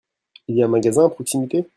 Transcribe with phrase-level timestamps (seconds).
[0.47, 1.63] Il y a un magasin à proximité?